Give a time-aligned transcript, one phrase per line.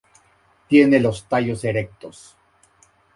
[0.67, 2.35] Tiene los tallos erectos.